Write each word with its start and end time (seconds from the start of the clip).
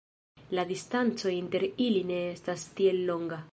La 0.59 0.63
distanco 0.69 1.33
inter 1.35 1.67
ili 1.89 2.03
ne 2.15 2.19
estas 2.33 2.67
tiel 2.81 3.07
longa. 3.13 3.43